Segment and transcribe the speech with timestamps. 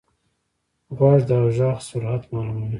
[0.97, 2.69] غوږ د غږ سرعت معلوموي.